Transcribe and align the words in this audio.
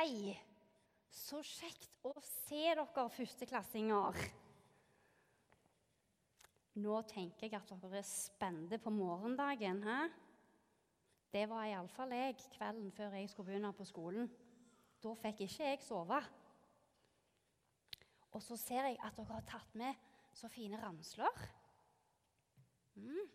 Hei! 0.00 0.32
Så 1.12 1.42
kjekt 1.44 1.98
å 2.08 2.14
se 2.24 2.56
dere 2.72 3.02
førsteklassinger. 3.12 4.16
Nå 6.80 6.94
tenker 7.10 7.44
jeg 7.44 7.58
at 7.58 7.72
dere 7.82 7.98
er 7.98 8.06
spente 8.08 8.78
på 8.80 8.88
morgendagen. 8.96 9.82
He? 9.84 9.96
Det 11.34 11.42
var 11.50 11.66
iallfall 11.68 12.14
jeg 12.16 12.38
kvelden 12.54 12.88
før 12.96 13.18
jeg 13.18 13.28
skulle 13.28 13.50
begynne 13.50 13.74
på 13.76 13.84
skolen. 13.90 14.30
Da 15.04 15.12
fikk 15.20 15.42
ikke 15.44 15.68
jeg 15.68 15.82
sove. 15.84 16.20
Og 18.30 18.40
så 18.46 18.56
ser 18.62 18.88
jeg 18.88 18.96
at 19.04 19.20
dere 19.20 19.36
har 19.36 19.44
tatt 19.52 19.76
med 19.82 20.00
så 20.32 20.48
fine 20.48 20.80
ransler. 20.80 21.44
Mm. 22.94 23.28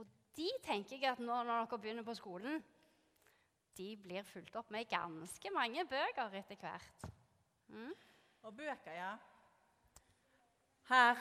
Og 0.00 0.02
de 0.34 0.50
tenker 0.66 0.98
jeg 0.98 1.12
at 1.12 1.22
nå 1.22 1.30
når 1.30 1.62
dere 1.62 1.80
begynner 1.86 2.08
på 2.10 2.18
skolen, 2.18 2.58
de 3.78 3.96
blir 4.02 4.26
fulgt 4.26 4.56
opp 4.58 4.70
med 4.74 4.88
ganske 4.90 5.50
mange 5.54 5.84
bøker 5.86 6.34
etter 6.40 6.58
hvert. 6.58 7.08
Mm. 7.70 7.92
Og 8.46 8.54
bøker, 8.56 8.94
ja. 8.96 9.12
Her 10.88 11.20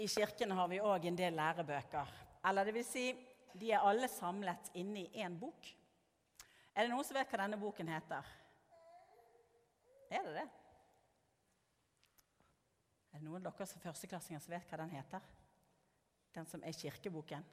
i 0.00 0.06
kirken 0.08 0.54
har 0.56 0.68
vi 0.70 0.80
òg 0.80 1.08
en 1.10 1.18
del 1.18 1.36
lærebøker. 1.36 2.14
Eller 2.48 2.64
det 2.64 2.74
vil 2.74 2.86
si, 2.88 3.10
de 3.52 3.72
er 3.74 3.84
alle 3.84 4.08
samlet 4.08 4.70
inne 4.80 5.02
i 5.02 5.24
én 5.24 5.36
bok. 5.38 5.68
Er 6.72 6.86
det 6.86 6.92
noen 6.92 7.04
som 7.04 7.18
vet 7.18 7.28
hva 7.28 7.42
denne 7.42 7.58
boken 7.60 7.90
heter? 7.90 8.30
Er 10.10 10.24
det 10.24 10.34
det? 10.38 10.48
Er 13.10 13.18
det 13.18 13.26
noen 13.26 13.42
av 13.42 13.50
dere 13.50 13.66
som 13.68 13.82
førsteklassinger 13.82 14.40
som 14.40 14.54
vet 14.54 14.70
hva 14.70 14.80
den 14.80 14.94
heter? 14.94 15.26
Den 16.32 16.46
som 16.46 16.62
er 16.64 16.76
kirkeboken? 16.78 17.44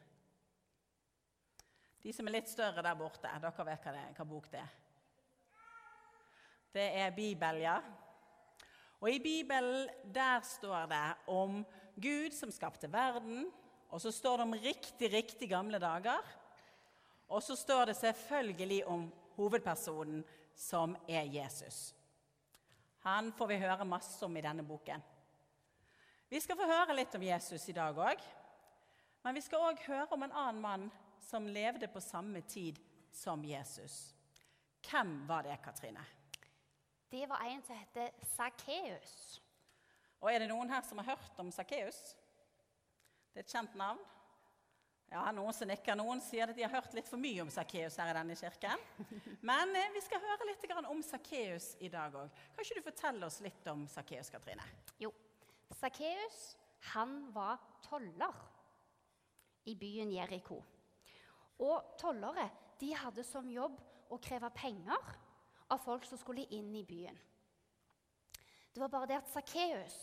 De 2.08 2.14
som 2.16 2.28
er 2.30 2.38
litt 2.38 2.48
større 2.48 2.80
der 2.80 2.96
borte, 2.96 3.28
dere 3.28 3.64
vet 3.68 3.84
hva, 3.84 3.92
det, 3.92 4.02
hva 4.16 4.26
bok 4.30 4.46
det 4.48 4.62
er. 4.62 4.76
Det 6.72 6.84
er 7.02 7.10
Bibelen, 7.12 7.64
ja. 7.66 7.74
Og 9.02 9.10
i 9.12 9.18
Bibelen 9.20 9.90
der 10.16 10.46
står 10.48 10.86
det 10.88 11.08
om 11.34 11.58
Gud 12.00 12.32
som 12.32 12.54
skapte 12.56 12.88
verden. 12.94 13.50
Og 13.92 14.00
så 14.00 14.14
står 14.16 14.40
det 14.40 14.46
om 14.46 14.56
riktig, 14.56 15.10
riktig 15.12 15.50
gamle 15.52 15.82
dager. 15.84 16.30
Og 17.28 17.44
så 17.44 17.58
står 17.60 17.90
det 17.90 17.98
selvfølgelig 18.00 18.86
om 18.88 19.04
hovedpersonen, 19.36 20.22
som 20.56 20.96
er 21.10 21.28
Jesus. 21.28 21.92
Han 23.04 23.34
får 23.36 23.50
vi 23.52 23.58
høre 23.66 23.90
masse 23.90 24.24
om 24.24 24.38
i 24.40 24.46
denne 24.46 24.64
boken. 24.64 25.04
Vi 26.32 26.40
skal 26.40 26.56
få 26.56 26.70
høre 26.72 26.96
litt 26.96 27.20
om 27.20 27.28
Jesus 27.28 27.68
i 27.68 27.76
dag 27.76 28.00
òg. 28.00 28.24
Men 29.28 29.36
vi 29.36 29.44
skal 29.44 29.68
òg 29.74 29.84
høre 29.90 30.08
om 30.16 30.24
en 30.24 30.38
annen 30.46 30.64
mann 30.64 30.88
som 31.28 31.48
levde 31.48 31.90
på 31.92 32.02
samme 32.02 32.42
tid 32.48 32.80
som 33.12 33.44
Jesus. 33.46 34.14
Hvem 34.88 35.28
var 35.28 35.44
det, 35.44 35.58
Katrine? 35.64 36.04
Det 37.12 37.26
var 37.28 37.44
en 37.44 37.62
som 37.64 37.76
heter 37.76 38.12
Sakkeus. 38.36 39.42
Og 40.24 40.32
er 40.32 40.40
det 40.44 40.52
noen 40.52 40.72
her 40.72 40.84
som 40.88 41.00
har 41.02 41.16
hørt 41.16 41.40
om 41.44 41.52
Sakkeus? 41.52 42.00
Det 43.34 43.44
er 43.44 43.46
et 43.46 43.52
kjent 43.52 43.76
navn. 43.80 44.00
Ja, 45.08 45.22
Noen 45.32 45.56
som 45.56 45.70
nikker, 45.70 45.96
noen 45.96 46.20
sier 46.20 46.50
at 46.52 46.58
de 46.58 46.66
har 46.66 46.74
hørt 46.74 46.96
litt 46.98 47.08
for 47.08 47.20
mye 47.22 47.40
om 47.40 47.52
Sakkeus 47.52 47.96
her 48.02 48.10
i 48.12 48.16
denne 48.18 48.36
kirken. 48.36 48.82
Men 49.48 49.72
eh, 49.80 49.92
vi 49.96 50.02
skal 50.04 50.20
høre 50.20 50.48
litt 50.50 50.66
om 50.82 51.04
Sakkeus 51.06 51.70
i 51.80 51.88
dag 51.92 52.16
òg. 52.20 52.42
Kan 52.56 52.66
ikke 52.66 52.80
du 52.82 52.88
fortelle 52.90 53.30
oss 53.30 53.40
litt 53.46 53.70
om 53.72 53.86
Sakkeus, 53.88 54.32
Katrine? 54.34 54.68
Jo. 55.00 55.14
Sakkeus, 55.80 56.42
han 56.92 57.22
var 57.36 57.62
toller 57.88 58.36
i 59.68 59.78
byen 59.80 60.12
Jeriko. 60.12 60.60
Og 61.64 61.96
tollere 62.00 62.50
de 62.80 62.92
hadde 62.94 63.24
som 63.26 63.48
jobb 63.50 63.80
å 64.14 64.20
kreve 64.22 64.50
penger 64.56 65.16
av 65.74 65.82
folk 65.84 66.06
som 66.08 66.20
skulle 66.20 66.46
inn 66.54 66.70
i 66.78 66.86
byen. 66.88 67.18
Det 68.74 68.84
var 68.84 68.94
bare 68.94 69.10
det 69.10 69.18
at 69.18 69.32
Sakkeus 69.32 69.98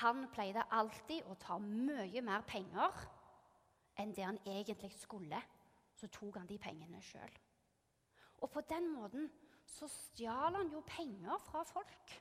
han 0.00 0.26
pleide 0.30 0.66
alltid 0.70 1.26
å 1.26 1.36
ta 1.38 1.56
mye 1.62 2.22
mer 2.22 2.44
penger 2.46 3.04
enn 3.98 4.12
det 4.14 4.26
han 4.26 4.38
egentlig 4.46 4.92
skulle. 4.94 5.40
Så 5.94 6.08
tok 6.08 6.38
han 6.40 6.48
de 6.48 6.56
pengene 6.58 7.00
sjøl. 7.04 7.32
Og 8.40 8.48
på 8.50 8.62
den 8.70 8.86
måten 8.94 9.26
så 9.68 9.88
stjal 9.90 10.56
han 10.56 10.70
jo 10.72 10.80
penger 10.86 11.42
fra 11.44 11.64
folk. 11.68 12.14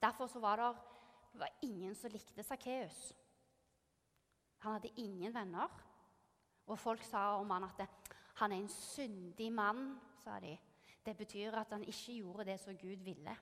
Derfor 0.00 0.30
så 0.30 0.40
var 0.40 0.62
det 0.62 1.50
ingen 1.66 1.94
som 1.94 2.12
likte 2.12 2.44
Sakkeus. 2.46 3.12
Han 4.64 4.78
hadde 4.78 4.94
ingen 4.96 5.34
venner. 5.34 5.68
Og 6.66 6.78
folk 6.78 7.04
sa 7.06 7.36
om 7.38 7.50
han 7.54 7.68
at 7.68 7.84
han 8.40 8.52
er 8.52 8.60
en 8.60 8.68
syndig 8.70 9.50
mann, 9.52 9.94
sa 10.24 10.40
de. 10.42 10.56
Det 11.06 11.14
betyr 11.16 11.54
at 11.54 11.70
han 11.72 11.84
ikke 11.86 12.18
gjorde 12.18 12.44
det 12.48 12.58
som 12.60 12.76
Gud 12.76 13.04
ville. 13.06 13.36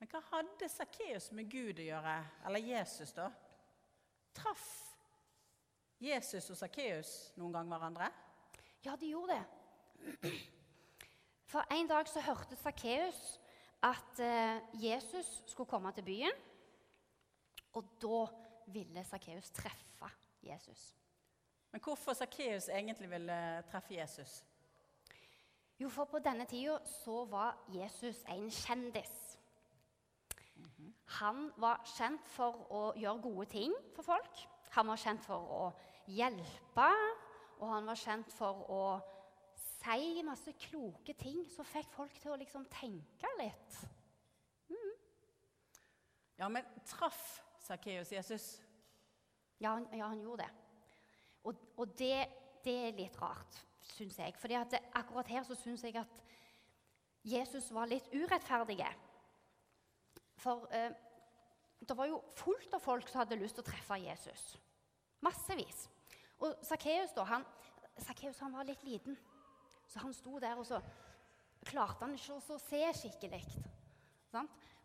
Men 0.00 0.08
hva 0.10 0.20
hadde 0.32 0.68
Sakkeus 0.72 1.30
med 1.36 1.50
Gud 1.52 1.78
å 1.78 1.86
gjøre? 1.86 2.14
Eller 2.48 2.70
Jesus, 2.72 3.12
da? 3.14 3.28
Traff 4.34 4.68
Jesus 6.00 6.48
og 6.50 6.56
Sakkeus 6.56 7.10
noen 7.36 7.52
gang 7.58 7.68
hverandre? 7.68 8.08
Ja, 8.84 8.96
de 8.96 9.10
gjorde 9.12 9.36
det. 9.36 10.32
For 11.50 11.66
en 11.74 11.90
dag 11.90 12.08
så 12.08 12.22
hørte 12.24 12.56
Sakkeus 12.56 13.20
at 13.84 14.22
eh, 14.24 14.62
Jesus 14.80 15.42
skulle 15.50 15.68
komme 15.68 15.92
til 15.92 16.06
byen. 16.06 16.40
Og 17.76 17.92
da 18.00 18.22
ville 18.72 19.04
Sakkeus 19.04 19.52
treffe 19.54 20.08
Jesus. 20.42 20.94
Men 21.70 21.80
hvorfor 21.80 22.12
Sakkeus 22.12 22.68
egentlig 22.68 23.10
ville 23.10 23.62
treffe 23.70 23.94
Jesus? 23.94 24.44
Jo, 25.80 25.88
for 25.88 26.04
på 26.04 26.18
denne 26.18 26.44
tida 26.44 26.78
så 26.84 27.24
var 27.24 27.56
Jesus 27.72 28.24
en 28.28 28.50
kjendis. 28.50 29.12
Han 31.20 31.50
var 31.56 31.80
kjent 31.96 32.28
for 32.28 32.66
å 32.70 32.82
gjøre 32.98 33.22
gode 33.24 33.46
ting 33.50 33.72
for 33.96 34.06
folk. 34.06 34.42
Han 34.76 34.90
var 34.92 35.00
kjent 35.00 35.24
for 35.24 35.54
å 35.54 35.62
hjelpe, 36.10 36.90
og 37.58 37.72
han 37.72 37.88
var 37.88 37.98
kjent 37.98 38.30
for 38.34 38.66
å 38.70 38.82
si 39.80 40.22
masse 40.26 40.52
kloke 40.68 41.14
ting 41.18 41.42
som 41.50 41.66
fikk 41.66 41.90
folk 41.94 42.18
til 42.20 42.34
å 42.34 42.38
liksom 42.40 42.66
tenke 42.70 43.30
litt. 43.40 43.78
Mm. 44.70 44.92
Ja, 46.42 46.48
men 46.48 46.66
traff 46.88 47.40
Sakkeus 47.64 48.12
Jesus? 48.12 48.50
Ja, 49.60 49.78
ja, 49.92 50.06
han 50.06 50.20
gjorde 50.20 50.44
det. 50.44 50.52
Og, 51.44 51.56
og 51.76 51.98
det, 51.98 52.26
det, 52.64 52.74
er 52.88 52.96
litt 52.96 53.16
rart, 53.22 53.60
syns 53.94 54.18
jeg. 54.20 54.34
For 54.40 54.52
akkurat 54.98 55.30
her 55.32 55.46
så 55.46 55.56
syns 55.58 55.84
jeg 55.84 55.96
at 56.00 56.18
Jesus 57.24 57.70
var 57.74 57.88
litt 57.88 58.08
urettferdig. 58.12 58.84
For 60.40 60.66
eh, 60.72 60.92
det 61.80 61.96
var 61.96 62.08
jo 62.08 62.20
fullt 62.36 62.74
av 62.76 62.84
folk 62.84 63.08
som 63.08 63.22
hadde 63.22 63.40
lyst 63.40 63.58
til 63.58 63.64
å 63.64 63.70
treffe 63.70 63.98
Jesus. 64.00 64.44
Massevis. 65.24 65.86
Og 66.40 66.56
Sakkeus 66.64 67.12
han, 67.28 67.44
han 68.40 68.54
var 68.56 68.68
litt 68.68 68.84
liten, 68.84 69.16
så 69.88 70.00
han 70.04 70.14
sto 70.16 70.38
der, 70.40 70.56
og 70.56 70.64
så 70.68 70.80
klarte 71.68 72.06
han 72.06 72.16
ikke 72.16 72.38
å 72.38 72.60
se 72.60 72.80
skikkelig. 73.02 73.42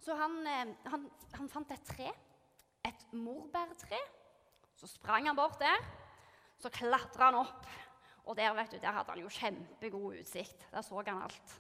Så 0.04 0.16
han, 0.20 0.40
eh, 0.48 0.74
han, 0.92 1.08
han 1.38 1.52
fant 1.52 1.72
et 1.72 1.88
tre, 1.88 2.10
et 2.86 3.06
morbærtre. 3.16 4.00
Så 4.76 4.90
sprang 4.92 5.30
han 5.30 5.38
bort 5.38 5.60
der 5.62 5.80
så 6.66 6.74
klatra 6.74 7.30
han 7.30 7.38
opp, 7.44 7.68
og 8.26 8.38
der, 8.40 8.54
vet 8.58 8.74
du, 8.74 8.80
der 8.82 8.96
hadde 8.96 9.14
han 9.14 9.22
jo 9.22 9.30
kjempegod 9.30 10.18
utsikt. 10.18 10.66
Der 10.72 10.82
så 10.82 10.98
han 11.06 11.22
alt. 11.22 11.60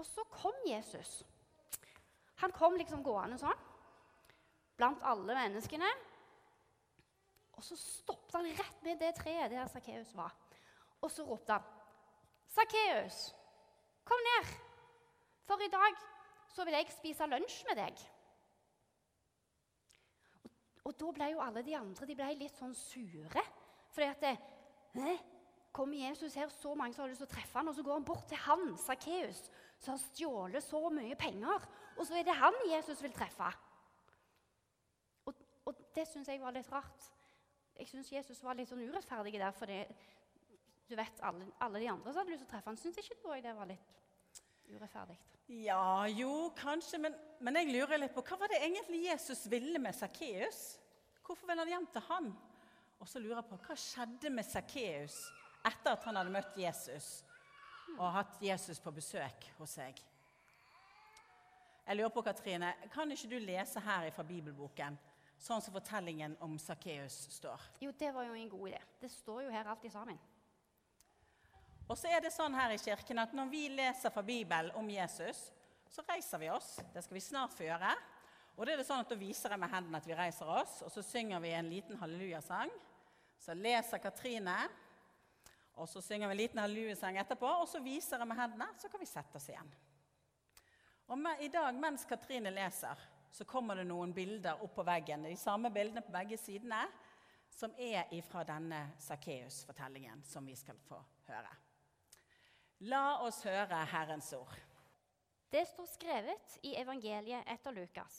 Og 0.00 0.06
så 0.08 0.24
kom 0.32 0.56
Jesus. 0.66 1.20
Han 2.40 2.54
kom 2.56 2.78
liksom 2.80 3.04
gående 3.04 3.36
sånn 3.38 3.68
blant 4.80 5.04
alle 5.06 5.36
menneskene. 5.36 5.90
Og 7.52 7.66
så 7.66 7.76
stoppet 7.76 8.38
han 8.38 8.48
rett 8.56 8.80
med 8.86 8.98
det 9.02 9.12
treet 9.20 9.52
der 9.52 9.68
Sakkeus 9.70 10.14
var. 10.16 10.32
Og 11.02 11.12
så 11.12 11.26
ropte 11.26 11.52
han, 11.52 11.68
'Sakkeus, 12.52 13.34
kom 14.04 14.20
ned, 14.26 14.48
for 15.46 15.60
i 15.60 15.68
dag 15.72 15.94
så 16.52 16.64
vil 16.64 16.74
jeg 16.74 16.92
spise 16.92 17.26
lunsj 17.26 17.62
med 17.68 17.78
deg.' 17.84 18.02
Og 20.88 20.96
da 20.98 21.10
ble 21.14 21.28
jo 21.32 21.42
alle 21.44 21.62
de 21.66 21.76
andre 21.78 22.08
de 22.08 22.16
ble 22.18 22.30
litt 22.40 22.58
sånn 22.58 22.74
sure. 22.76 23.44
Fordi 23.92 24.08
at 24.08 24.24
det, 24.24 24.32
Hæ? 24.92 25.14
Kommer 25.72 25.96
Jesus 25.96 26.34
her, 26.36 26.50
så 26.52 26.74
mange 26.76 26.92
som 26.92 27.06
har 27.06 27.08
lyst 27.08 27.22
til 27.22 27.30
å 27.30 27.32
treffe 27.32 27.56
han, 27.56 27.68
og 27.70 27.74
så 27.74 27.82
går 27.86 27.94
han 27.96 28.04
bort 28.04 28.26
til 28.28 28.40
han, 28.44 28.74
Sakkeus, 28.76 29.38
som 29.80 29.94
har 29.94 30.02
stjålet 30.02 30.64
så 30.66 30.82
mye 30.92 31.16
penger. 31.16 31.64
Og 31.96 32.04
så 32.04 32.18
er 32.18 32.26
det 32.28 32.34
han 32.36 32.58
Jesus 32.68 33.00
vil 33.00 33.14
treffe. 33.16 33.48
Og, 35.24 35.40
og 35.64 35.80
det 35.96 36.04
syns 36.10 36.28
jeg 36.28 36.42
var 36.42 36.52
litt 36.52 36.68
rart. 36.72 37.08
Jeg 37.78 37.88
syns 37.88 38.12
Jesus 38.12 38.42
var 38.44 38.58
litt 38.58 38.68
sånn 38.68 38.84
urettferdig 38.84 39.38
der. 39.40 39.56
fordi 39.56 39.80
du 40.90 40.96
vet, 40.98 41.24
alle, 41.24 41.48
alle, 41.64 41.80
de 41.80 41.88
andre 41.88 42.12
som 42.12 42.20
hadde 42.20 42.34
lyst 42.34 42.44
til 42.44 42.50
å 42.50 42.52
treffe 42.52 42.68
han, 42.68 42.76
syns 42.76 43.00
ikke 43.00 43.16
det 43.40 43.56
var 43.56 43.70
litt 43.70 44.01
urettferdig? 44.74 45.18
Ja, 45.52 46.06
jo, 46.08 46.52
kanskje, 46.56 47.00
men, 47.02 47.16
men, 47.42 47.58
jeg 47.60 47.74
lurer 47.74 48.00
litt 48.00 48.14
på 48.14 48.24
hva 48.24 48.38
var 48.40 48.52
det 48.52 48.62
egentlig 48.62 49.02
Jesus 49.04 49.44
ville 49.50 49.80
med 49.82 49.96
Sakkeus? 49.96 50.62
Hvorfor 51.26 51.48
ville 51.48 51.64
han 51.64 51.72
hjem 51.74 51.88
til 51.92 52.06
han? 52.08 52.30
Og 53.02 53.10
så 53.10 53.20
lurer 53.20 53.40
jeg 53.40 53.50
på 53.50 53.58
hva 53.66 53.76
skjedde 53.78 54.30
med 54.32 54.46
Sakkeus 54.46 55.18
etter 55.66 55.92
at 55.92 56.06
han 56.06 56.18
hadde 56.18 56.32
møtt 56.34 56.56
Jesus 56.58 57.20
og 57.98 58.14
hatt 58.14 58.40
Jesus 58.42 58.80
på 58.80 58.92
besøk 58.94 59.46
hos 59.58 59.76
seg. 59.76 59.98
Jeg 61.82 61.98
lurer 61.98 62.12
på, 62.14 62.22
Katrine, 62.22 62.72
Kan 62.94 63.10
ikke 63.12 63.28
du 63.28 63.38
lese 63.42 63.80
her 63.82 64.08
fra 64.14 64.24
bibelboken, 64.24 64.96
sånn 65.36 65.60
som 65.60 65.74
fortellingen 65.74 66.36
om 66.40 66.54
Sakkeus 66.62 67.26
står? 67.34 67.66
Jo, 67.82 67.90
det 67.98 68.12
var 68.14 68.28
jo 68.28 68.38
en 68.38 68.52
god 68.54 68.68
idé. 68.70 68.80
Det 69.02 69.10
står 69.10 69.42
jo 69.48 69.52
her 69.52 69.68
alltid 69.68 69.92
sammen. 69.92 70.20
Og 71.92 71.98
så 72.00 72.08
er 72.08 72.22
det 72.24 72.30
sånn 72.32 72.54
her 72.56 72.72
i 72.72 72.80
kirken 72.80 73.20
at 73.20 73.34
Når 73.36 73.50
vi 73.52 73.66
leser 73.68 74.12
fra 74.14 74.22
Bibelen 74.24 74.72
om 74.80 74.86
Jesus, 74.88 75.50
så 75.92 76.00
reiser 76.08 76.40
vi 76.40 76.48
oss. 76.48 76.78
Det 76.94 77.02
skal 77.04 77.18
vi 77.18 77.20
snart 77.20 77.52
få 77.52 77.66
gjøre. 77.66 77.90
Og 78.56 78.64
det 78.64 78.72
er 78.72 78.80
det 78.80 78.86
sånn 78.88 79.02
at 79.04 79.10
Da 79.10 79.18
viser 79.20 79.52
jeg 79.52 79.60
med 79.60 79.68
hendene 79.68 79.98
at 80.00 80.06
vi 80.08 80.16
reiser 80.16 80.48
oss, 80.48 80.78
og 80.86 80.88
så 80.94 81.02
synger 81.04 81.42
vi 81.44 81.50
en 81.52 81.68
liten 81.68 81.98
hallelujasang. 82.00 82.72
Så 83.36 83.52
leser 83.58 84.00
Katrine, 84.00 84.54
og 85.76 85.88
så 85.90 86.00
synger 86.04 86.30
vi 86.30 86.36
en 86.36 86.40
liten 86.40 86.60
hallelujasang 86.62 87.18
etterpå, 87.20 87.50
og 87.60 87.68
så 87.68 87.80
viser 87.84 88.22
jeg 88.22 88.30
med 88.30 88.40
hendene, 88.40 88.68
så 88.80 88.88
kan 88.88 89.02
vi 89.02 89.08
sette 89.10 89.36
oss 89.36 89.48
igjen. 89.50 89.72
Og 91.12 91.18
med, 91.20 91.42
I 91.44 91.50
dag, 91.52 91.76
mens 91.76 92.06
Katrine 92.08 92.54
leser, 92.54 93.02
så 93.32 93.44
kommer 93.48 93.80
det 93.80 93.84
noen 93.90 94.14
bilder 94.16 94.62
opp 94.64 94.78
på 94.78 94.86
veggen. 94.86 95.26
De 95.28 95.36
samme 95.36 95.72
bildene 95.74 96.04
på 96.06 96.14
begge 96.14 96.40
sidene, 96.40 96.86
som 97.52 97.74
er 97.76 98.08
fra 98.24 98.46
denne 98.48 98.86
Sakkeus-fortellingen 99.02 100.24
som 100.24 100.48
vi 100.48 100.56
skal 100.56 100.80
få 100.88 101.02
høre. 101.28 101.52
La 102.82 103.20
oss 103.22 103.44
høre 103.46 103.78
Herrens 103.92 104.32
ord. 104.34 104.54
Det 105.52 105.60
står 105.70 105.86
skrevet 105.86 106.54
i 106.66 106.72
evangeliet 106.80 107.46
etter 107.52 107.74
Lukas. 107.76 108.16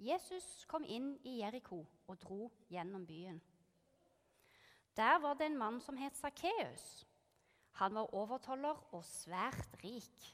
Jesus 0.00 0.64
kom 0.66 0.82
inn 0.82 1.12
i 1.28 1.36
Jeriko 1.44 1.84
og 2.10 2.18
dro 2.18 2.48
gjennom 2.72 3.04
byen. 3.06 3.38
Der 4.98 5.20
var 5.22 5.38
det 5.38 5.46
en 5.46 5.60
mann 5.60 5.78
som 5.84 6.00
het 6.00 6.18
Sakkeus. 6.18 7.04
Han 7.78 7.94
var 7.94 8.14
overtoller 8.18 8.82
og 8.96 9.04
svært 9.06 9.76
rik. 9.84 10.26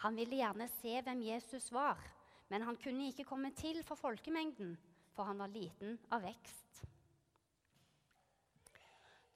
Han 0.00 0.16
ville 0.16 0.40
gjerne 0.40 0.70
se 0.78 1.02
hvem 1.04 1.20
Jesus 1.26 1.68
var, 1.74 2.00
men 2.48 2.64
han 2.64 2.80
kunne 2.80 3.10
ikke 3.10 3.28
komme 3.28 3.52
til 3.52 3.82
for 3.84 4.00
folkemengden, 4.00 4.72
for 5.12 5.28
han 5.28 5.44
var 5.44 5.52
liten 5.52 5.98
av 6.08 6.24
vekst. 6.24 6.86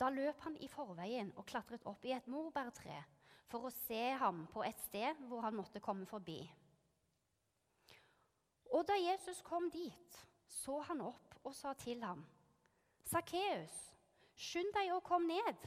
Da 0.04 0.10
løp 0.12 0.42
han 0.44 0.56
i 0.60 0.66
forveien 0.68 1.30
og 1.40 1.46
klatret 1.48 1.84
opp 1.88 2.02
i 2.04 2.10
et 2.12 2.26
morbærtre 2.28 2.98
for 3.48 3.64
å 3.64 3.70
se 3.72 4.00
ham 4.20 4.42
på 4.52 4.60
et 4.66 4.82
sted 4.84 5.22
hvor 5.30 5.40
han 5.40 5.56
måtte 5.56 5.80
komme 5.80 6.04
forbi. 6.04 6.42
Og 8.76 8.84
da 8.84 8.98
Jesus 9.00 9.40
kom 9.46 9.70
dit, 9.72 10.18
så 10.44 10.82
han 10.90 11.00
opp 11.06 11.38
og 11.40 11.54
sa 11.56 11.72
til 11.72 12.04
ham, 12.04 12.20
'Sakkeus, 13.08 13.78
skynd 14.36 14.74
deg 14.76 14.92
og 14.92 15.00
kom 15.08 15.24
ned, 15.24 15.64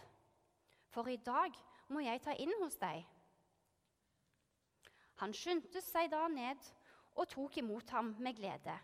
for 0.93 1.09
i 1.09 1.17
dag 1.17 1.57
må 1.89 2.05
jeg 2.05 2.21
ta 2.21 2.37
inn 2.37 2.53
hos 2.61 2.77
deg.' 2.77 3.09
Han 5.23 5.33
skyndte 5.33 5.81
seg 5.81 6.11
da 6.13 6.27
ned 6.27 6.61
og 7.15 7.25
tok 7.33 7.57
imot 7.57 7.89
ham 7.89 8.13
med 8.19 8.37
glede. 8.37 8.77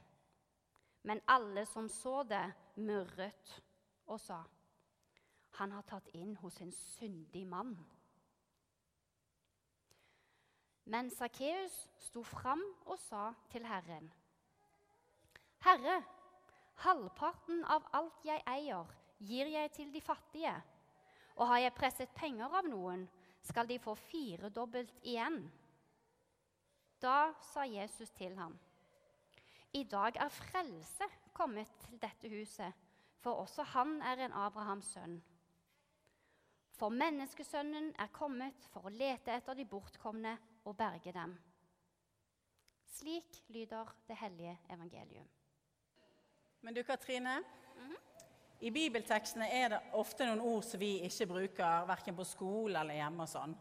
Men 1.04 1.22
alle 1.28 1.66
som 1.70 1.90
så 1.90 2.24
det, 2.24 2.46
murret 2.76 3.62
og 4.08 4.18
sa, 4.20 4.42
'Han 5.54 5.72
har 5.72 5.82
tatt 5.82 6.08
inn 6.14 6.36
hos 6.36 6.62
en 6.62 6.72
syndig 6.72 7.48
mann.' 7.48 7.78
Men 10.86 11.10
Sakkeus 11.10 11.76
sto 11.98 12.24
fram 12.24 12.64
og 12.86 13.00
sa 13.00 13.34
til 13.50 13.66
Herren, 13.66 14.14
'Herre, 15.64 16.04
halvparten 16.76 17.64
av 17.66 17.86
alt 17.94 18.26
jeg 18.26 18.44
eier, 18.48 18.90
gir 19.20 19.48
jeg 19.48 19.72
til 19.72 19.94
de 19.94 20.02
fattige.' 20.02 20.62
'Og 21.36 21.48
har 21.48 21.58
jeg 21.58 21.74
presset 21.74 22.10
penger 22.16 22.46
av 22.46 22.68
noen, 22.68 23.10
skal 23.42 23.68
de 23.68 23.80
få 23.80 23.96
firedobbelt 23.96 25.00
igjen.' 25.04 25.52
Da 27.02 27.34
sa 27.42 27.62
Jesus 27.68 28.12
til 28.12 28.36
ham, 28.36 28.60
I 29.74 29.84
dag 29.84 30.16
er 30.16 30.30
frelse 30.30 31.04
kommet 31.34 31.68
til 31.80 32.02
dette 32.02 32.30
huset, 32.30 32.74
for 33.20 33.42
også 33.42 33.64
han 33.64 34.02
er 34.02 34.26
en 34.26 34.34
Abrahams 34.34 34.86
sønn. 34.86 35.24
For 36.74 36.90
menneskesønnen 36.90 37.92
er 38.02 38.14
kommet 38.14 38.66
for 38.74 38.90
å 38.90 38.94
lete 38.94 39.36
etter 39.36 39.58
de 39.58 39.66
bortkomne 39.70 40.38
og 40.66 40.78
berge 40.78 41.14
dem. 41.14 41.36
Slik 42.94 43.44
lyder 43.54 43.90
det 44.08 44.18
hellige 44.18 44.58
evangelium. 44.74 45.28
Men 46.62 46.74
du, 46.74 46.84
Katrine. 46.84 47.40
Mm 47.40 47.92
-hmm. 47.92 47.98
I 48.60 48.72
bibeltekstene 48.72 49.50
er 49.52 49.70
det 49.70 49.80
ofte 49.94 50.26
noen 50.26 50.42
ord 50.42 50.64
som 50.64 50.80
vi 50.80 51.00
ikke 51.00 51.26
bruker 51.26 51.86
verken 51.86 52.16
på 52.16 52.24
skole 52.24 52.80
eller 52.80 52.94
hjemme. 52.94 53.24
og 53.24 53.30
sånn. 53.30 53.58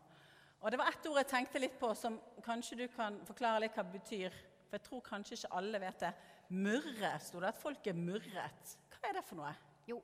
Og 0.61 0.71
Det 0.71 0.79
var 0.79 0.89
ett 0.89 1.07
ord 1.07 1.17
jeg 1.17 1.27
tenkte 1.27 1.59
litt 1.59 1.79
på, 1.79 1.95
som 1.95 2.21
kanskje 2.43 2.77
du 2.77 2.89
kan 2.89 3.27
forklare 3.27 3.61
litt 3.61 3.75
hva 3.75 3.83
det 3.83 4.01
betyr. 4.01 4.31
For 4.69 4.77
jeg 4.79 4.83
tror 4.83 5.01
kanskje 5.01 5.35
ikke 5.35 5.57
alle 5.59 5.81
vet 5.81 6.01
det. 6.01 6.13
Murre, 6.49 7.19
sto 7.21 7.41
det. 7.41 7.49
At 7.49 7.59
folk 7.59 7.87
er 7.87 7.93
murret. 7.93 8.79
Hva 8.91 9.09
er 9.09 9.13
det 9.13 9.25
for 9.25 9.37
noe? 9.37 9.55
Jo, 9.89 10.03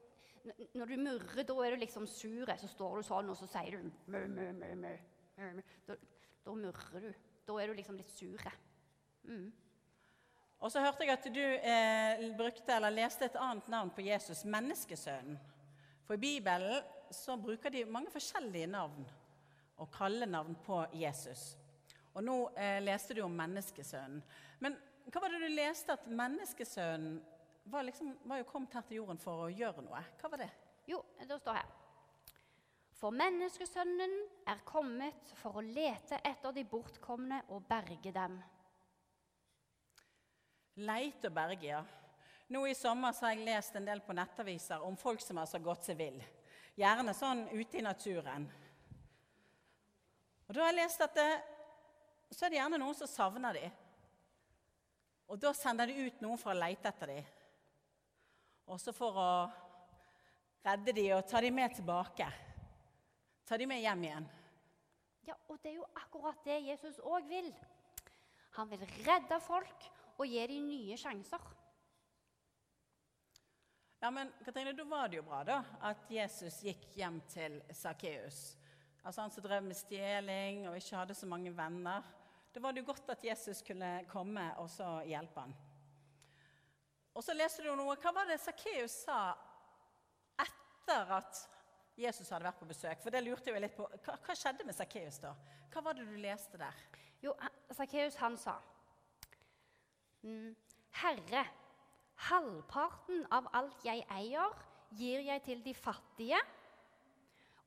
når 0.75 0.91
du 0.91 0.97
murrer, 1.03 1.45
da 1.47 1.57
er 1.65 1.75
du 1.75 1.83
liksom 1.83 2.07
sur. 2.11 2.51
Så 2.61 2.71
står 2.71 2.99
du 2.99 3.07
sånn, 3.07 3.31
og 3.31 3.39
så 3.39 3.49
sier 3.51 3.79
du 3.79 3.91
mø, 4.11 4.25
mø, 4.27 4.51
mø, 4.57 4.75
mø. 4.83 4.93
Da, 5.87 5.97
da 6.45 6.55
murrer 6.59 7.09
du. 7.09 7.11
Da 7.49 7.57
er 7.61 7.71
du 7.71 7.79
liksom 7.79 7.99
litt 7.99 8.13
sur. 8.13 8.45
Mm. 9.29 9.49
Og 10.59 10.73
så 10.75 10.83
hørte 10.83 11.07
jeg 11.07 11.15
at 11.15 11.29
du 11.31 11.45
eh, 11.45 12.25
brukte, 12.37 12.75
eller 12.75 12.95
leste 12.95 13.29
et 13.29 13.39
annet 13.39 13.69
navn 13.71 13.93
på 13.95 14.03
Jesus, 14.03 14.43
menneskesønnen. 14.49 15.39
For 16.07 16.17
i 16.17 16.23
Bibelen 16.23 16.83
så 17.15 17.37
bruker 17.39 17.71
de 17.71 17.85
mange 17.87 18.11
forskjellige 18.11 18.67
navn 18.73 19.07
og 19.79 19.91
kallenavn 19.95 20.57
på 20.67 20.81
Jesus. 20.99 21.53
Og 22.17 22.25
nå 22.27 22.37
eh, 22.59 22.81
leste 22.83 23.15
du 23.15 23.23
om 23.23 23.35
menneskesønnen. 23.39 24.23
Men 24.65 24.79
hva 25.09 25.23
var 25.23 25.33
det 25.33 25.47
du 25.47 25.55
leste 25.55 25.95
at 25.95 26.09
menneskesønnen 26.11 27.21
var, 27.71 27.85
liksom, 27.87 28.15
var 28.25 28.41
jo 28.41 28.49
kommet 28.49 28.75
her 28.75 28.87
til 28.89 29.01
jorden 29.01 29.21
for 29.21 29.45
å 29.47 29.53
gjøre 29.53 29.85
noe? 29.85 30.01
Hva 30.21 30.31
var 30.33 30.43
det? 30.43 30.49
Jo, 30.89 31.03
det 31.21 31.41
står 31.41 31.59
her. 31.61 31.75
For 32.99 33.15
menneskesønnen 33.15 34.15
er 34.51 34.65
kommet 34.67 35.31
for 35.39 35.61
å 35.61 35.63
lete 35.63 36.19
etter 36.27 36.55
de 36.57 36.65
bortkomne 36.67 37.45
og 37.55 37.67
berge 37.69 38.11
dem. 38.15 38.41
Leite 40.83 41.31
og 41.31 41.37
berge, 41.37 41.69
ja. 41.69 41.83
Nå 42.49 42.65
I 42.67 42.75
sommer 42.75 43.15
har 43.21 43.35
jeg 43.35 43.45
lest 43.47 43.77
en 43.77 43.87
del 43.87 44.01
på 44.03 44.17
nettaviser 44.17 44.83
om 44.83 44.97
folk 44.97 45.21
som 45.23 45.39
har 45.39 45.63
gått 45.63 45.87
seg 45.87 45.99
vill. 46.01 46.19
Gjerne 46.79 47.15
sånn 47.15 47.45
ute 47.53 47.79
i 47.79 47.85
naturen. 47.85 48.47
Og 50.49 50.55
da 50.57 50.65
har 50.65 50.73
jeg 50.73 50.81
lest 50.81 51.03
at 51.05 51.17
det, 51.19 51.31
så 52.33 52.47
er 52.47 52.55
det 52.55 52.61
gjerne 52.61 52.81
noen 52.81 52.97
som 52.97 53.11
savner 53.11 53.59
dem. 53.59 53.75
Og 55.29 55.39
da 55.43 55.53
sender 55.53 55.91
de 55.91 56.07
ut 56.09 56.23
noen 56.25 56.41
for 56.41 56.55
å 56.55 56.59
lete 56.59 56.89
etter 56.89 57.13
dem. 57.13 57.35
Også 58.69 58.93
for 58.93 59.17
å 59.17 59.31
redde 60.67 60.93
dem 60.93 61.15
og 61.17 61.27
ta 61.29 61.41
dem 61.41 61.57
med 61.57 61.75
tilbake. 61.77 62.27
Ta 63.49 63.57
dem 63.57 63.71
med 63.73 63.81
hjem 63.81 64.05
igjen. 64.05 64.27
Ja, 65.29 65.37
og 65.49 65.57
det 65.63 65.73
er 65.73 65.79
jo 65.79 65.87
akkurat 65.97 66.43
det 66.45 66.59
Jesus 66.67 66.99
òg 67.01 67.29
vil. 67.29 67.49
Han 68.59 68.69
vil 68.71 68.85
redde 69.07 69.39
folk 69.45 69.89
og 70.19 70.27
gi 70.29 70.45
dem 70.51 70.69
nye 70.69 70.97
sjanser. 71.01 71.43
Ja, 73.99 74.11
men 74.15 74.31
Katrine, 74.45 74.73
Da 74.73 74.85
var 74.85 75.09
det 75.09 75.19
jo 75.19 75.25
bra 75.27 75.43
da, 75.45 75.63
at 75.83 76.11
Jesus 76.11 76.61
gikk 76.63 76.85
hjem 76.95 77.21
til 77.33 77.59
Sakkeus. 77.75 78.57
Altså 79.03 79.25
han 79.25 79.33
som 79.33 79.43
drev 79.43 79.65
med 79.65 79.77
stjeling 79.79 80.69
og 80.69 80.77
ikke 80.79 81.01
hadde 81.01 81.17
så 81.17 81.27
mange 81.27 81.51
venner. 81.57 82.05
Da 82.53 82.61
var 82.61 82.73
det 82.73 82.85
jo 82.85 82.91
godt 82.93 83.11
at 83.17 83.25
Jesus 83.25 83.63
kunne 83.67 84.05
komme 84.11 84.45
og 84.63 84.71
så 84.71 85.01
hjelpe 85.09 85.41
han. 85.41 85.57
Og 87.19 87.25
så 87.27 87.35
leste 87.35 87.65
du 87.67 87.73
noe. 87.75 87.97
Hva 87.99 88.13
var 88.15 88.29
det 88.31 88.39
Sakkeus 88.39 89.01
sa 89.09 89.33
etter 90.39 91.17
at 91.17 91.41
Jesus 91.99 92.29
hadde 92.31 92.47
vært 92.47 92.61
på 92.61 92.69
besøk? 92.71 93.01
For 93.03 93.11
det 93.11 93.25
lurte 93.27 93.51
jeg 93.51 93.63
litt 93.65 93.75
på. 93.75 93.89
Hva, 94.05 94.15
hva 94.23 94.37
skjedde 94.39 94.67
med 94.69 94.77
Sakkeus 94.79 95.19
da? 95.25 95.33
Hva 95.73 95.83
var 95.83 95.99
det 95.99 96.07
du 96.07 96.15
leste 96.23 96.61
der? 96.61 96.85
Jo, 97.19 97.35
Sakkeus 97.75 98.15
han 98.23 98.39
sa 98.39 98.55
mm, 100.23 100.55
Herre, 101.01 101.43
halvparten 102.29 103.27
av 103.35 103.51
alt 103.59 103.83
jeg 103.87 104.07
eier, 104.15 104.55
gir 104.95 105.27
jeg 105.27 105.43
til 105.49 105.67
de 105.67 105.75
fattige. 105.75 106.39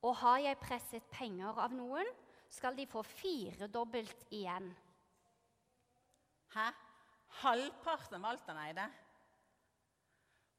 Og 0.07 0.15
har 0.23 0.39
jeg 0.47 0.61
presset 0.63 1.11
penger 1.11 1.59
av 1.59 1.75
noen, 1.75 2.07
skal 2.51 2.79
de 2.79 2.87
få 2.87 3.03
firedobbelt 3.03 4.25
igjen. 4.31 4.71
Hæ? 6.55 6.71
Halvparten 7.43 8.17
av 8.17 8.31
alt 8.31 8.47
han 8.47 8.63
eide? 8.63 8.89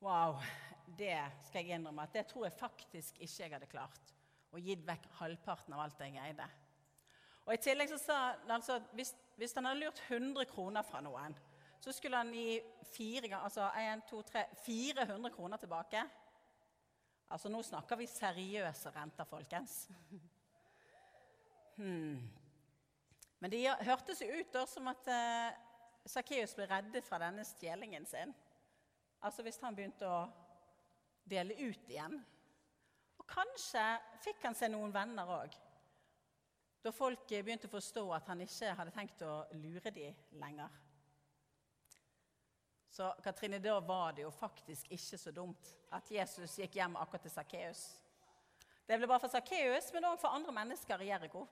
Wow. 0.02 0.40
Det 0.98 1.14
skal 1.46 1.62
jeg 1.62 1.78
innrømme 1.78 2.02
at 2.02 2.16
det 2.16 2.24
tror 2.26 2.48
jeg 2.48 2.56
faktisk 2.58 3.20
ikke 3.22 3.44
jeg 3.44 3.52
hadde 3.52 3.68
klart. 3.70 4.08
Og 4.50 4.60
gitt 4.60 4.82
vekk 4.86 5.06
halvparten 5.20 5.76
av 5.76 5.84
alt 5.84 6.02
jeg 6.02 6.18
eide. 6.18 6.48
Og 7.46 7.54
I 7.54 7.60
tillegg 7.62 7.90
så 7.92 8.00
sa 8.02 8.16
han 8.32 8.50
altså, 8.56 8.80
hvis, 8.98 9.14
hvis 9.38 9.54
han 9.54 9.68
hadde 9.70 9.84
lurt 9.84 10.02
100 10.08 10.48
kroner 10.50 10.82
fra 10.86 11.00
noen, 11.06 11.38
så 11.82 11.94
skulle 11.94 12.18
han 12.18 12.34
gi 12.34 12.58
fire, 12.92 13.30
altså 13.38 13.70
1, 13.78 14.02
2, 14.10 14.20
3, 14.26 14.44
400 14.66 15.32
kroner 15.34 15.62
tilbake. 15.62 16.02
Altså, 17.30 17.48
nå 17.48 17.62
snakker 17.62 18.02
vi 18.02 18.10
seriøse 18.10 18.92
renter, 18.94 19.26
folkens. 19.30 19.84
Hmm. 21.78 22.18
Men 23.38 23.50
det 23.50 23.64
hørtes 23.86 24.20
jo 24.22 24.34
ut 24.34 24.50
da 24.54 24.66
som 24.70 24.90
at 24.90 25.08
eh, 25.10 26.48
ble 26.58 26.66
reddet 26.68 27.06
fra 27.06 27.22
denne 27.22 27.46
stjelingen 27.46 28.06
sin. 28.06 28.34
Altså 29.22 29.44
hvis 29.46 29.60
han 29.62 29.74
begynte 29.76 30.08
å 30.08 30.22
dele 31.28 31.54
ut 31.62 31.90
igjen. 31.90 32.16
Og 33.20 33.26
kanskje 33.30 33.82
fikk 34.24 34.42
han 34.46 34.56
seg 34.58 34.72
noen 34.74 34.94
venner 34.94 35.28
òg. 35.30 35.54
Da 36.82 36.90
folk 36.90 37.28
begynte 37.30 37.68
å 37.70 37.76
forstå 37.76 38.02
at 38.16 38.30
han 38.32 38.42
ikke 38.42 38.72
hadde 38.74 38.94
tenkt 38.94 39.22
å 39.22 39.44
lure 39.54 39.92
dem 39.94 40.38
lenger. 40.42 40.80
Så 42.92 43.06
Katrine, 43.24 43.62
da 43.62 43.78
var 43.80 44.12
det 44.12 44.26
jo 44.26 44.30
faktisk 44.34 44.90
ikke 44.92 45.18
så 45.18 45.30
dumt 45.32 45.70
at 45.96 46.10
Jesus 46.12 46.58
gikk 46.58 46.74
hjem 46.76 46.98
akkurat 47.00 47.22
til 47.24 47.32
Sakkeus. 47.32 47.84
Det 48.84 48.98
ble 48.98 49.08
bare 49.08 49.22
for 49.22 49.32
Sakkeus, 49.32 49.88
men 49.94 50.10
òg 50.10 50.18
for 50.20 50.34
andre 50.34 50.52
mennesker 50.52 51.00
i 51.00 51.08
Jeriko. 51.08 51.46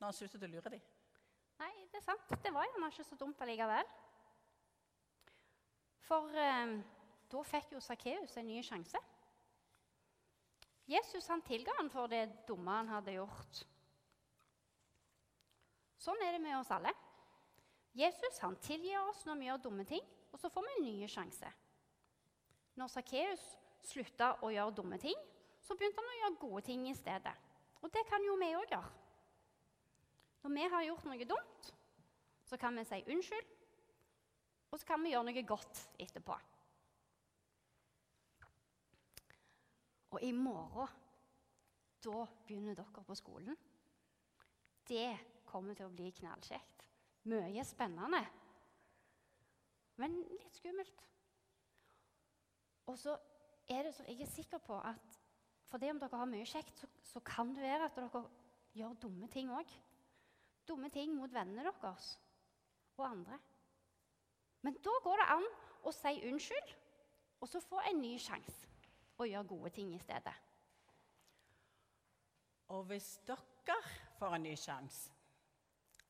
Når 0.00 0.08
han 0.08 0.16
sluttet 0.16 0.42
å 0.42 0.50
lure 0.50 0.72
dem. 0.72 0.82
Nei, 1.60 1.70
det 1.92 2.00
er 2.00 2.06
sant. 2.08 2.32
Det 2.42 2.50
var 2.50 2.66
gjerne 2.66 2.88
ikke 2.90 3.06
så 3.06 3.18
dumt 3.20 3.44
allikevel. 3.44 3.92
For 6.08 6.34
eh, 6.34 6.74
da 7.32 7.42
fikk 7.48 7.74
jo 7.74 7.80
Sakkeus 7.80 8.36
en 8.36 8.48
ny 8.48 8.60
sjanse. 8.64 9.00
Jesus 10.90 11.28
han 11.30 11.44
tilga 11.46 11.74
han 11.78 11.88
for 11.90 12.10
det 12.10 12.26
dumme 12.48 12.74
han 12.80 12.90
hadde 12.90 13.16
gjort. 13.16 13.62
Sånn 16.02 16.20
er 16.26 16.34
det 16.36 16.42
med 16.42 16.58
oss 16.58 16.72
alle. 16.74 16.92
Jesus 17.96 18.40
han 18.42 18.56
tilgir 18.64 18.98
oss 19.06 19.22
når 19.28 19.38
vi 19.38 19.48
gjør 19.48 19.64
dumme 19.68 19.86
ting 19.88 20.04
og 20.32 20.40
så 20.40 20.48
får 20.48 20.64
vi 20.66 20.74
en 20.76 20.86
ny 20.88 21.08
sjanse. 21.10 21.50
Når 22.80 22.88
Sakkeus 22.88 23.42
slutta 23.84 24.32
å 24.40 24.50
gjøre 24.52 24.74
dumme 24.78 24.98
ting, 25.00 25.18
så 25.62 25.76
begynte 25.76 26.00
han 26.00 26.12
å 26.12 26.20
gjøre 26.20 26.40
gode 26.40 26.62
ting 26.66 26.86
i 26.88 26.96
stedet. 26.96 27.34
Og 27.82 27.92
det 27.92 28.04
kan 28.08 28.24
jo 28.24 28.38
vi 28.40 28.52
òg 28.56 28.72
gjøre. 28.72 28.92
Når 30.42 30.54
vi 30.56 30.68
har 30.74 30.86
gjort 30.88 31.04
noe 31.06 31.28
dumt, 31.28 31.68
så 32.48 32.58
kan 32.58 32.76
vi 32.76 32.84
si 32.88 33.02
unnskyld, 33.12 33.52
og 34.72 34.80
så 34.80 34.88
kan 34.88 35.04
vi 35.04 35.12
gjøre 35.12 35.28
noe 35.28 35.44
godt 35.46 35.84
etterpå. 36.00 36.38
Og 40.12 40.20
i 40.22 40.32
morgen, 40.36 40.88
da 42.04 42.26
begynner 42.46 42.76
dere 42.76 43.04
på 43.06 43.16
skolen. 43.16 43.56
Det 44.88 45.08
kommer 45.48 45.76
til 45.78 45.88
å 45.88 45.94
bli 45.94 46.10
knallkjekt. 46.18 46.86
Mye 47.30 47.64
spennende 47.64 48.22
men 50.00 50.16
litt 50.32 50.56
skummelt. 50.56 51.02
Og 52.90 52.96
så 52.98 53.14
er 53.70 53.86
det 53.86 53.92
så 53.94 54.06
jeg 54.08 54.24
er 54.24 54.30
sikker 54.30 54.62
på 54.64 54.78
at 54.82 55.18
for 55.70 55.80
det 55.80 55.92
om 55.92 56.00
dere 56.00 56.18
har 56.18 56.28
mye 56.28 56.48
kjekt, 56.48 56.82
så, 56.82 56.88
så 57.14 57.22
kan 57.24 57.54
det 57.54 57.62
være 57.64 57.86
at 57.86 57.96
dere 57.96 58.24
gjør 58.76 58.98
dumme 59.04 59.28
ting 59.32 59.52
òg. 59.52 59.70
Dumme 60.68 60.90
ting 60.92 61.14
mot 61.16 61.32
vennene 61.32 61.64
deres 61.64 62.10
og 62.98 63.06
andre. 63.08 63.38
Men 64.62 64.76
da 64.84 64.92
går 65.04 65.22
det 65.22 65.30
an 65.36 65.48
å 65.88 65.94
si 65.94 66.12
unnskyld, 66.28 66.74
og 67.42 67.48
så 67.50 67.62
få 67.64 67.80
en 67.88 68.02
ny 68.02 68.12
sjanse 68.20 68.71
og 69.18 69.28
gjøre 69.28 69.50
gode 69.50 69.70
ting 69.70 69.94
i 69.94 70.00
stedet. 70.02 70.34
Og 72.72 72.86
hvis 72.88 73.18
dere 73.28 73.76
får 74.18 74.38
en 74.38 74.46
ny 74.46 74.54
sjanse, 74.56 75.12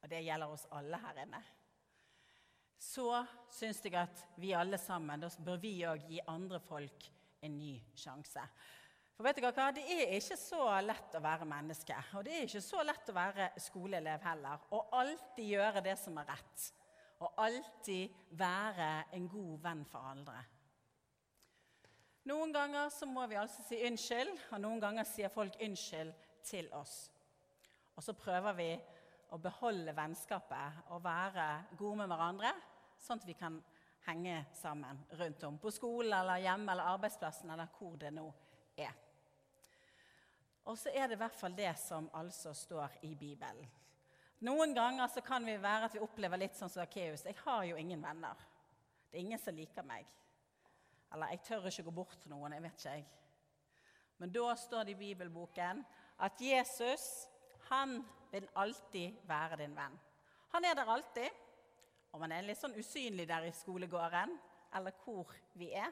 og 0.02 0.10
det 0.10 0.22
gjelder 0.24 0.54
oss 0.54 0.68
alle 0.74 0.98
her 1.02 1.24
inne 1.24 1.42
så 2.82 3.22
syns 3.52 3.80
jeg 3.84 3.94
at 3.94 4.22
vi 4.42 4.52
alle 4.58 4.78
sammen, 4.80 5.22
da 5.22 5.30
bør 5.38 5.58
vi 5.62 5.74
òg 5.86 6.06
gi 6.10 6.22
andre 6.26 6.58
folk 6.62 7.06
en 7.42 7.58
ny 7.58 7.76
sjanse. 7.94 8.42
For 9.12 9.26
vet 9.26 9.38
dere 9.38 9.52
hva? 9.54 9.68
Det 9.74 9.84
er 9.86 10.14
ikke 10.16 10.38
så 10.40 10.64
lett 10.82 11.14
å 11.14 11.22
være 11.22 11.46
menneske. 11.46 11.96
Og 12.16 12.24
det 12.26 12.34
er 12.34 12.46
ikke 12.48 12.64
så 12.64 12.82
lett 12.86 13.10
å 13.12 13.14
være 13.14 13.50
skoleelev 13.60 14.24
heller. 14.26 14.64
Og 14.74 14.96
alltid 14.98 15.52
gjøre 15.52 15.82
det 15.84 15.94
som 16.00 16.16
er 16.18 16.30
rett. 16.32 16.64
Og 17.22 17.38
alltid 17.44 18.16
være 18.40 18.88
en 19.14 19.28
god 19.30 19.52
venn 19.62 19.84
for 19.86 20.10
andre. 20.10 20.40
Noen 22.28 22.52
ganger 22.54 22.90
så 22.94 23.06
må 23.10 23.24
vi 23.26 23.38
altså 23.40 23.64
si 23.66 23.80
unnskyld, 23.86 24.30
og 24.54 24.60
noen 24.62 24.82
ganger 24.82 25.06
sier 25.08 25.32
folk 25.32 25.56
unnskyld 25.62 26.12
til 26.46 26.68
oss. 26.78 27.10
Og 27.96 28.04
så 28.04 28.14
prøver 28.14 28.54
vi 28.58 28.68
å 29.34 29.38
beholde 29.42 29.94
vennskapet 29.96 30.92
og 30.92 31.02
være 31.02 31.48
gode 31.78 32.02
med 32.02 32.12
hverandre 32.12 32.52
sånn 33.02 33.18
at 33.18 33.26
vi 33.26 33.34
kan 33.34 33.58
henge 34.06 34.44
sammen 34.54 35.02
rundt 35.18 35.42
om. 35.48 35.58
På 35.58 35.70
skolen 35.74 36.14
eller 36.20 36.42
hjemme 36.44 36.72
eller 36.72 36.94
arbeidsplassen 36.94 37.50
eller 37.50 37.70
hvor 37.78 37.98
det 37.98 38.12
nå 38.14 38.28
er. 38.78 38.94
Og 40.70 40.78
så 40.78 40.92
er 40.94 41.08
det 41.08 41.18
i 41.18 41.22
hvert 41.24 41.38
fall 41.38 41.54
det 41.58 41.72
som 41.80 42.06
altså 42.14 42.54
står 42.54 43.00
i 43.08 43.14
Bibelen. 43.18 43.66
Noen 44.46 44.74
ganger 44.74 45.10
så 45.10 45.22
kan 45.22 45.44
vi 45.46 45.54
være 45.58 45.86
at 45.86 45.94
vi 45.94 46.02
opplever 46.02 46.38
litt 46.38 46.56
sånn 46.58 46.70
som 46.70 46.82
Akkeus. 46.82 47.26
Jeg 47.26 47.38
har 47.44 47.62
jo 47.66 47.78
ingen 47.78 48.02
venner. 48.02 48.38
Det 49.10 49.18
er 49.18 49.26
ingen 49.26 49.42
som 49.42 49.54
liker 49.54 49.86
meg. 49.86 50.06
Eller 51.12 51.34
jeg 51.34 51.42
tør 51.46 51.68
ikke 51.68 51.84
gå 51.88 51.94
bort 52.02 52.16
til 52.20 52.32
noen. 52.32 52.52
jeg 52.52 52.62
vet 52.62 52.78
ikke 52.78 52.94
jeg. 52.94 53.06
Men 54.18 54.32
da 54.32 54.54
står 54.54 54.84
det 54.84 54.94
i 54.94 55.00
bibelboken 55.00 55.84
at 56.22 56.40
Jesus 56.40 57.28
han 57.68 58.02
vil 58.30 58.48
alltid 58.54 59.24
være 59.28 59.56
din 59.56 59.76
venn. 59.76 59.98
Han 60.52 60.64
er 60.64 60.74
der 60.74 60.90
alltid. 60.92 61.28
Om 62.12 62.20
han 62.20 62.32
er 62.36 62.44
litt 62.44 62.60
sånn 62.60 62.76
usynlig 62.76 63.24
der 63.28 63.46
i 63.48 63.54
skolegården, 63.56 64.34
eller 64.76 64.92
hvor 65.04 65.30
vi 65.56 65.70
er, 65.72 65.88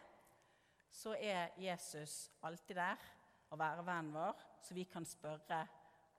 så 0.91 1.15
er 1.17 1.55
Jesus 1.57 2.29
alltid 2.45 2.77
der 2.77 3.07
og 3.51 3.59
være 3.59 3.87
vennen 3.87 4.13
vår, 4.15 4.43
så 4.61 4.77
vi 4.77 4.85
kan 4.85 5.07
spørre 5.09 5.63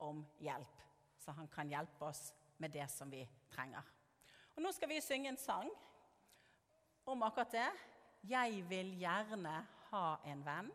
om 0.02 0.24
hjelp. 0.42 0.82
Så 1.22 1.36
han 1.38 1.48
kan 1.54 1.70
hjelpe 1.70 2.10
oss 2.10 2.32
med 2.58 2.74
det 2.74 2.88
som 2.90 3.12
vi 3.12 3.22
trenger. 3.54 3.86
Og 4.56 4.64
Nå 4.66 4.72
skal 4.74 4.90
vi 4.90 5.02
synge 5.04 5.30
en 5.30 5.40
sang 5.40 5.70
om 7.06 7.24
akkurat 7.24 7.54
det. 7.54 7.70
Jeg 8.30 8.64
vil 8.70 8.92
gjerne 9.00 9.54
ha 9.90 10.06
en 10.30 10.46
venn. 10.46 10.70